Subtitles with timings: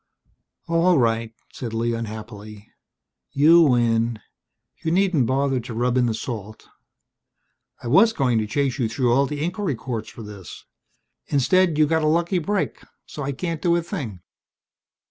[0.67, 2.71] "All right," said Lee unhappily,
[3.33, 4.19] "you win.
[4.83, 6.67] You needn't bother to rub in the salt.
[7.83, 10.65] I was going to chase you through all the inquiry courts for this.
[11.27, 14.21] Instead, you got a lucky break, so I can't do a thing.